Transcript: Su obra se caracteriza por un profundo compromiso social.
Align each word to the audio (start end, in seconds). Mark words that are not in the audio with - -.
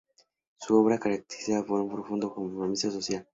Su 0.57 0.75
obra 0.77 0.95
se 0.95 0.99
caracteriza 1.01 1.63
por 1.63 1.79
un 1.79 1.91
profundo 1.91 2.33
compromiso 2.33 2.89
social. 2.89 3.23